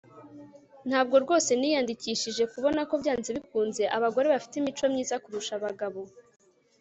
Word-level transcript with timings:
Ntabwo 0.89 1.15
rwose 1.23 1.49
niyandikishije 1.59 2.43
kubona 2.53 2.81
ko 2.89 2.93
byanze 3.01 3.29
bikunze 3.37 3.83
abagore 3.97 4.27
bafite 4.33 4.53
imico 4.57 4.83
myiza 4.93 5.15
kurusha 5.23 5.53
abagabo 5.59 6.01